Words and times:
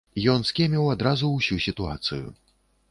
Ён 0.35 0.45
скеміў 0.51 0.89
адразу 0.95 1.31
ўсю 1.35 1.59
сітуацыю. 1.67 2.27